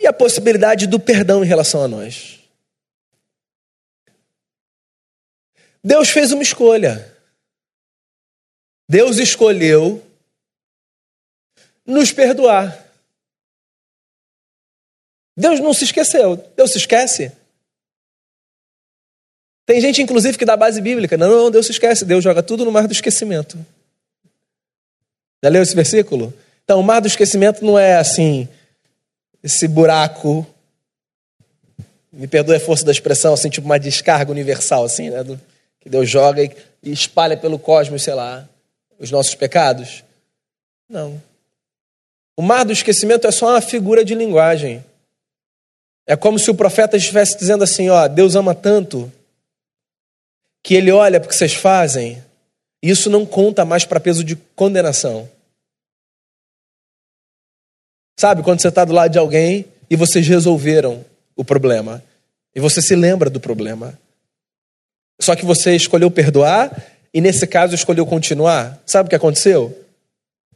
[0.00, 2.40] e a possibilidade do perdão em relação a nós.
[5.82, 7.16] Deus fez uma escolha.
[8.88, 10.02] Deus escolheu
[11.84, 12.86] nos perdoar.
[15.36, 16.36] Deus não se esqueceu.
[16.56, 17.30] Deus se esquece?
[19.66, 21.16] Tem gente, inclusive, que dá base bíblica.
[21.16, 22.04] Não, não, Deus se esquece.
[22.04, 23.58] Deus joga tudo no mar do esquecimento.
[25.42, 26.32] Já leu esse versículo?
[26.64, 28.48] Então, o mar do esquecimento não é assim,
[29.42, 30.46] esse buraco,
[32.12, 35.24] me perdoe a força da expressão, assim, tipo uma descarga universal, assim, né?
[35.80, 36.52] Que Deus joga e
[36.90, 38.48] espalha pelo cosmos, sei lá,
[38.98, 40.04] os nossos pecados.
[40.88, 41.22] Não.
[42.36, 44.84] O mar do esquecimento é só uma figura de linguagem.
[46.06, 49.12] É como se o profeta estivesse dizendo assim: ó, Deus ama tanto
[50.62, 52.22] que ele olha para o que vocês fazem
[52.82, 55.28] e isso não conta mais para peso de condenação.
[58.18, 61.04] Sabe, quando você está do lado de alguém e vocês resolveram
[61.36, 62.02] o problema
[62.54, 63.98] e você se lembra do problema.
[65.20, 66.70] Só que você escolheu perdoar
[67.12, 68.80] e, nesse caso, escolheu continuar.
[68.86, 69.76] Sabe o que aconteceu?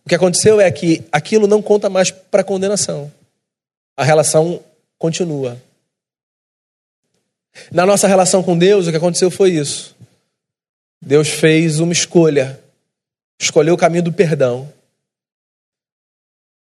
[0.05, 3.11] O que aconteceu é que aquilo não conta mais para condenação.
[3.97, 4.61] A relação
[4.99, 5.61] continua.
[7.71, 9.95] Na nossa relação com Deus, o que aconteceu foi isso.
[11.01, 12.59] Deus fez uma escolha.
[13.41, 14.73] Escolheu o caminho do perdão.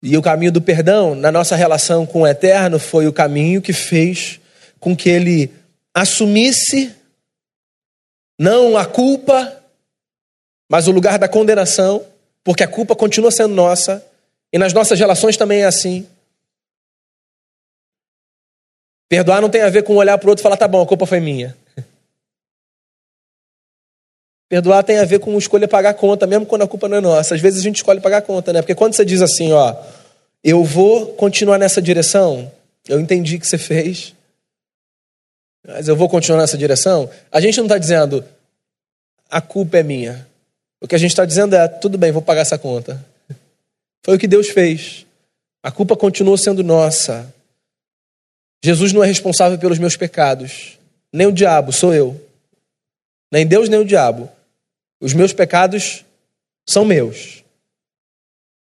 [0.02, 3.72] E o caminho do perdão, na nossa relação com o eterno, foi o caminho que
[3.72, 4.40] fez
[4.78, 5.50] com que ele
[5.94, 6.94] assumisse
[8.38, 9.64] não a culpa,
[10.68, 12.04] mas o lugar da condenação
[12.46, 14.06] porque a culpa continua sendo nossa
[14.52, 16.06] e nas nossas relações também é assim.
[19.08, 20.86] Perdoar não tem a ver com olhar para o outro e falar, tá bom, a
[20.86, 21.56] culpa foi minha.
[24.48, 27.34] Perdoar tem a ver com escolher pagar conta, mesmo quando a culpa não é nossa.
[27.34, 28.62] Às vezes a gente escolhe pagar conta, né?
[28.62, 29.74] Porque quando você diz assim, ó,
[30.44, 32.48] eu vou continuar nessa direção,
[32.88, 34.14] eu entendi que você fez,
[35.66, 38.24] mas eu vou continuar nessa direção, a gente não está dizendo,
[39.28, 40.25] a culpa é minha.
[40.80, 43.04] O que a gente está dizendo é: tudo bem, vou pagar essa conta.
[44.02, 45.06] Foi o que Deus fez.
[45.62, 47.34] A culpa continuou sendo nossa.
[48.64, 50.78] Jesus não é responsável pelos meus pecados.
[51.12, 52.20] Nem o diabo, sou eu.
[53.32, 54.30] Nem Deus, nem o diabo.
[55.00, 56.04] Os meus pecados
[56.68, 57.44] são meus.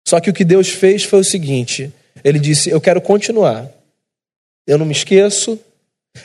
[0.07, 1.93] Só que o que Deus fez foi o seguinte:
[2.23, 3.71] Ele disse, Eu quero continuar.
[4.67, 5.59] Eu não me esqueço,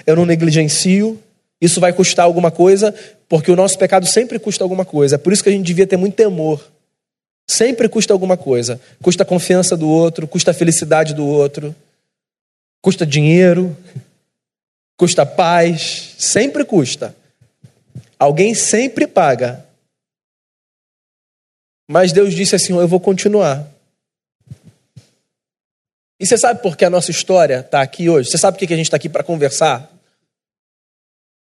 [0.05, 1.21] eu não negligencio,
[1.65, 2.93] isso vai custar alguma coisa,
[3.27, 5.15] porque o nosso pecado sempre custa alguma coisa.
[5.15, 6.63] É por isso que a gente devia ter muito temor.
[7.47, 8.79] Sempre custa alguma coisa.
[9.01, 11.75] Custa a confiança do outro, custa a felicidade do outro,
[12.81, 13.75] custa dinheiro,
[14.97, 16.15] custa paz.
[16.17, 17.15] Sempre custa.
[18.17, 19.65] Alguém sempre paga.
[21.87, 23.67] Mas Deus disse assim: Eu vou continuar.
[26.19, 28.29] E você sabe por que a nossa história está aqui hoje?
[28.29, 29.94] Você sabe por que a gente está aqui para conversar?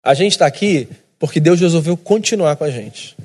[0.03, 3.15] A gente está aqui porque Deus resolveu continuar com a gente.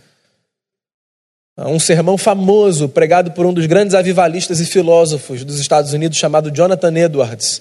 [1.59, 6.53] Um sermão famoso, pregado por um dos grandes avivalistas e filósofos dos Estados Unidos, chamado
[6.53, 7.61] Jonathan Edwards.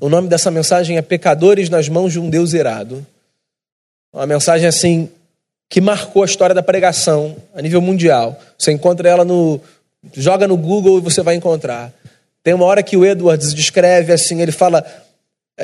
[0.00, 3.06] O nome dessa mensagem é Pecadores nas mãos de um Deus irado.
[4.12, 5.08] Uma mensagem assim
[5.68, 8.36] que marcou a história da pregação a nível mundial.
[8.58, 9.60] Você encontra ela no.
[10.14, 11.92] Joga no Google e você vai encontrar.
[12.42, 14.84] Tem uma hora que o Edwards descreve assim: ele fala,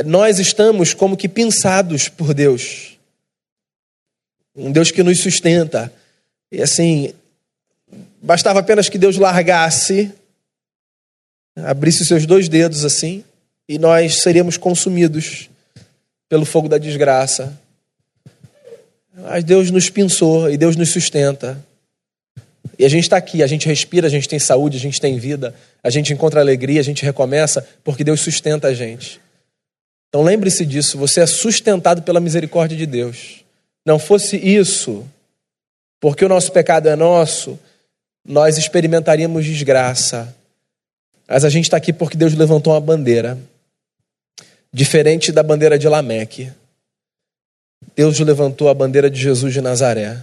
[0.05, 2.97] nós estamos como que pinçados por Deus
[4.57, 5.93] um Deus que nos sustenta.
[6.51, 7.13] E assim,
[8.23, 10.11] bastava apenas que Deus largasse,
[11.57, 13.23] abrisse seus dois dedos assim,
[13.69, 15.51] e nós seríamos consumidos
[16.29, 17.59] pelo fogo da desgraça.
[19.15, 21.63] Mas Deus nos pinçou e Deus nos sustenta.
[22.79, 25.19] E a gente está aqui, a gente respira, a gente tem saúde, a gente tem
[25.19, 29.21] vida, a gente encontra alegria, a gente recomeça, porque Deus sustenta a gente.
[30.17, 33.45] Então lembre-se disso, você é sustentado pela misericórdia de Deus
[33.85, 35.07] não fosse isso,
[36.01, 37.59] porque o nosso pecado é nosso,
[38.25, 40.35] nós experimentaríamos desgraça.
[41.29, 43.39] Mas a gente está aqui porque Deus levantou uma bandeira,
[44.73, 46.51] diferente da bandeira de Lameque.
[47.95, 50.17] Deus levantou a bandeira de Jesus de Nazaré.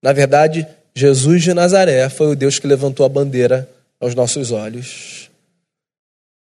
[0.00, 0.64] Na verdade,
[0.94, 3.68] Jesus de Nazaré foi o Deus que levantou a bandeira
[4.00, 5.28] aos nossos olhos.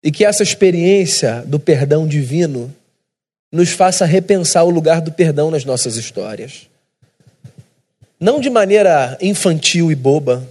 [0.04, 2.74] E que essa experiência do perdão divino
[3.52, 6.68] nos faça repensar o lugar do perdão nas nossas histórias.
[8.20, 10.48] Não de maneira infantil e boba,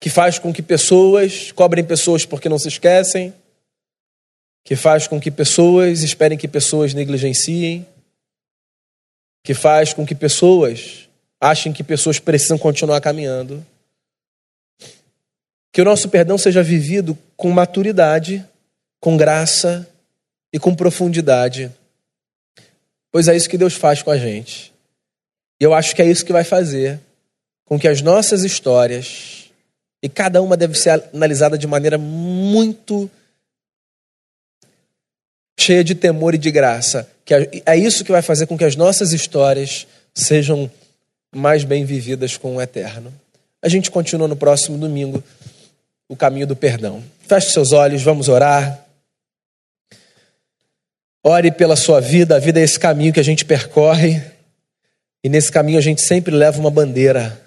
[0.00, 3.34] que faz com que pessoas cobrem pessoas porque não se esquecem,
[4.62, 7.86] que faz com que pessoas esperem que pessoas negligenciem,
[9.42, 11.08] que faz com que pessoas
[11.40, 13.64] achem que pessoas precisam continuar caminhando.
[15.76, 18.42] Que o nosso perdão seja vivido com maturidade
[18.98, 19.86] com graça
[20.50, 21.70] e com profundidade.
[23.12, 24.72] Pois é isso que Deus faz com a gente.
[25.60, 26.98] E eu acho que é isso que vai fazer
[27.66, 29.50] com que as nossas histórias,
[30.02, 33.10] e cada uma deve ser analisada de maneira muito
[35.60, 37.06] cheia de temor e de graça.
[37.22, 37.34] Que
[37.66, 40.70] é isso que vai fazer com que as nossas histórias sejam
[41.34, 43.12] mais bem vividas com o eterno.
[43.60, 45.22] A gente continua no próximo domingo
[46.08, 47.02] o caminho do perdão.
[47.20, 48.84] Feche seus olhos, vamos orar.
[51.24, 54.22] Ore pela sua vida, a vida é esse caminho que a gente percorre,
[55.24, 57.44] e nesse caminho a gente sempre leva uma bandeira.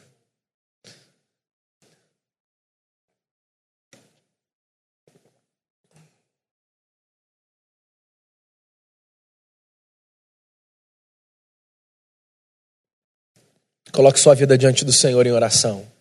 [13.93, 15.98] Coloque sua vida diante do Senhor em oração.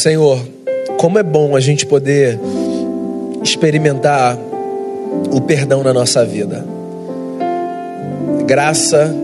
[0.00, 0.40] Senhor,
[0.96, 2.40] como é bom a gente poder
[3.42, 4.38] experimentar
[5.30, 6.64] o perdão na nossa vida.
[8.46, 9.14] Graça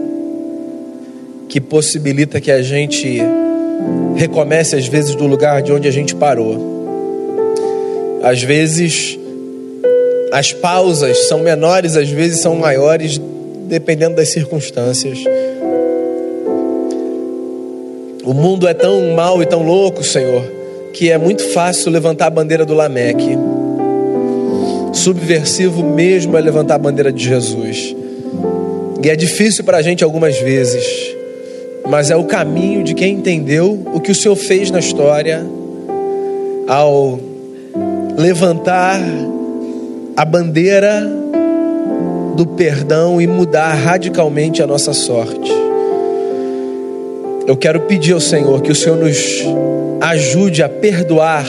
[1.49, 3.22] que possibilita que a gente
[4.16, 6.77] recomece às vezes do lugar de onde a gente parou.
[8.22, 9.18] Às vezes
[10.31, 13.18] as pausas são menores, às vezes são maiores,
[13.66, 15.20] dependendo das circunstâncias.
[18.22, 20.56] O mundo é tão mal e tão louco, Senhor,
[20.97, 23.37] que é muito fácil levantar a bandeira do Lameque.
[24.95, 27.95] Subversivo mesmo é levantar a bandeira de Jesus.
[29.05, 31.15] E é difícil para a gente algumas vezes,
[31.87, 35.47] mas é o caminho de quem entendeu o que o Senhor fez na história
[36.67, 37.21] ao
[38.17, 38.99] levantar
[40.17, 41.07] a bandeira
[42.37, 45.66] do perdão e mudar radicalmente a nossa sorte.
[47.47, 49.45] Eu quero pedir ao Senhor que o Senhor nos
[50.01, 51.47] ajude a perdoar,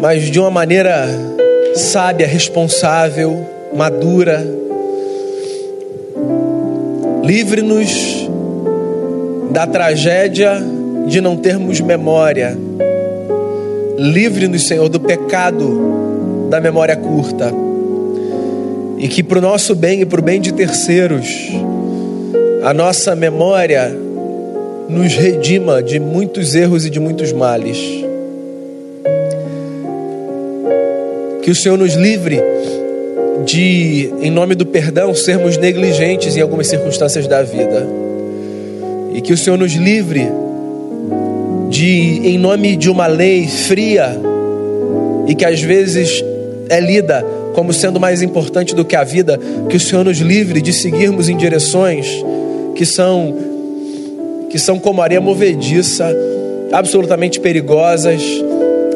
[0.00, 1.08] mas de uma maneira
[1.74, 3.44] sábia, responsável,
[3.74, 4.46] madura.
[7.24, 8.30] Livre-nos
[9.50, 10.62] da tragédia
[11.08, 12.56] de não termos memória.
[13.98, 17.52] Livre-nos, Senhor, do pecado da memória curta.
[18.96, 21.50] E que para o nosso bem e para o bem de terceiros,
[22.64, 23.94] a nossa memória
[24.88, 27.76] nos redima de muitos erros e de muitos males.
[31.42, 32.40] Que o Senhor nos livre
[33.44, 37.86] de, em nome do perdão, sermos negligentes em algumas circunstâncias da vida.
[39.12, 40.26] E que o Senhor nos livre
[41.68, 44.18] de, em nome de uma lei fria
[45.26, 46.24] e que às vezes
[46.70, 49.38] é lida como sendo mais importante do que a vida,
[49.68, 52.24] que o Senhor nos livre de seguirmos em direções
[52.74, 53.52] que são
[54.50, 56.06] que são como areia movediça,
[56.72, 58.22] absolutamente perigosas,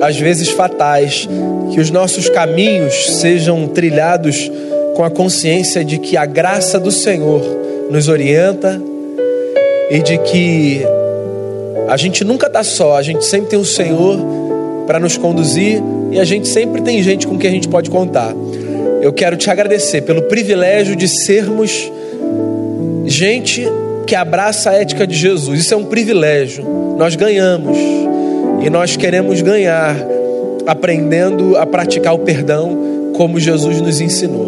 [0.01, 1.29] às vezes fatais.
[1.73, 4.51] Que os nossos caminhos sejam trilhados
[4.95, 7.43] com a consciência de que a graça do Senhor
[7.91, 8.81] nos orienta
[9.91, 10.83] e de que
[11.89, 14.19] a gente nunca está só, a gente sempre tem o Senhor
[14.87, 18.33] para nos conduzir e a gente sempre tem gente com quem a gente pode contar.
[19.03, 21.91] Eu quero te agradecer pelo privilégio de sermos
[23.09, 23.67] gente
[24.07, 25.61] que abraça a ética de Jesus.
[25.61, 26.65] Isso é um privilégio.
[26.97, 27.77] Nós ganhamos
[28.63, 29.97] e nós queremos ganhar
[30.67, 34.47] aprendendo a praticar o perdão como Jesus nos ensinou.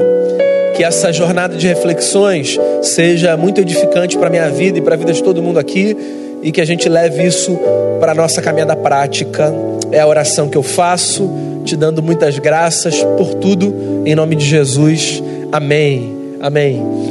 [0.74, 4.98] Que essa jornada de reflexões seja muito edificante para a minha vida e para a
[4.98, 5.96] vida de todo mundo aqui
[6.42, 7.58] e que a gente leve isso
[7.98, 9.52] para a nossa caminhada prática.
[9.92, 11.30] É a oração que eu faço,
[11.64, 15.22] te dando muitas graças por tudo, em nome de Jesus.
[15.52, 16.16] Amém.
[16.40, 17.10] Amém.